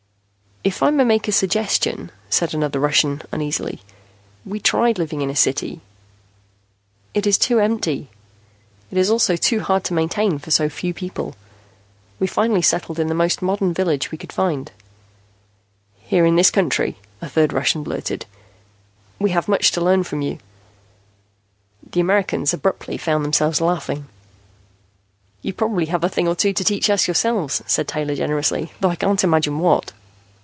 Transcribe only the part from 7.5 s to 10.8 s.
empty. It is also too hard to maintain for so